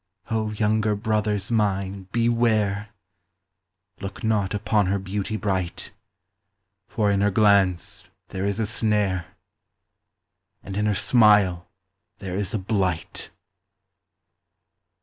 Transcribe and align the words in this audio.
O, 0.31 0.49
younger 0.49 0.95
brothers 0.95 1.51
mine, 1.51 2.07
beware! 2.11 2.89
Look 3.99 4.23
not 4.23 4.55
upon 4.55 4.87
her 4.87 4.97
beauty 4.97 5.37
bright; 5.37 5.91
For 6.87 7.11
in 7.11 7.21
her 7.21 7.29
glance 7.29 8.09
there 8.29 8.43
is 8.43 8.59
a 8.59 8.65
snare, 8.65 9.35
And 10.63 10.75
in 10.75 10.87
her 10.87 10.95
smile 10.95 11.67
there 12.17 12.35
is 12.35 12.51
a 12.51 12.57
blight. 12.57 13.29